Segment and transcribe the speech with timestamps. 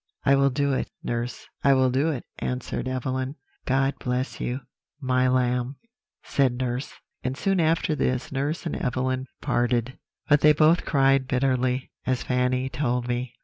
[0.25, 3.35] "'I will do it, nurse; I will do it,' answered Evelyn.
[3.65, 4.61] "'God bless you,
[4.99, 5.75] my lamb!'
[6.23, 6.95] said nurse.
[7.23, 12.67] "And soon after this nurse and Evelyn parted; but they both cried bitterly, as Fanny
[12.67, 13.35] told me.